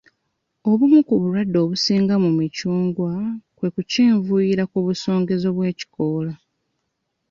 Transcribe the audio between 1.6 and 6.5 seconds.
obusinga mu micungwa kwe kukyenvuyiira ku busongezo bw'ebikoola.